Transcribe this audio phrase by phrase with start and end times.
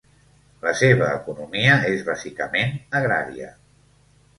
[0.67, 3.57] La seva economia és bàsicament agrària.